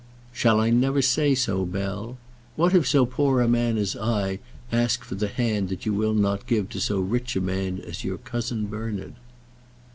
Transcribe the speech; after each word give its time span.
"Shall 0.33 0.59
I 0.59 0.71
never 0.71 0.99
say 1.03 1.35
so, 1.35 1.63
Bell? 1.63 2.17
What 2.55 2.73
if 2.73 2.87
so 2.87 3.05
poor 3.05 3.39
a 3.39 3.47
man 3.47 3.77
as 3.77 3.95
I 3.95 4.39
ask 4.71 5.03
for 5.03 5.13
the 5.13 5.27
hand 5.27 5.69
that 5.69 5.85
you 5.85 5.93
will 5.93 6.15
not 6.15 6.47
give 6.47 6.69
to 6.69 6.79
so 6.79 6.99
rich 6.99 7.35
a 7.35 7.39
man 7.39 7.77
as 7.77 8.03
your 8.03 8.17
cousin 8.17 8.65
Bernard?" 8.65 9.13